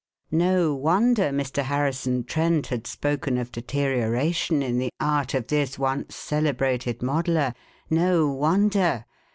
[0.33, 1.61] No wonder Mr.
[1.61, 7.53] Harrison Trent had spoken of deterioration in the art of this once celebrated modeller.
[7.87, 9.05] No wonder!